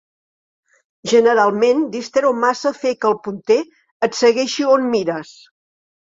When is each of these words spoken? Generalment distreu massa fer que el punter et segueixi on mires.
Generalment 1.11 1.83
distreu 1.97 2.33
massa 2.45 2.73
fer 2.79 2.95
que 3.05 3.09
el 3.11 3.15
punter 3.29 3.59
et 4.09 4.19
segueixi 4.23 4.69
on 4.79 4.91
mires. 4.97 5.37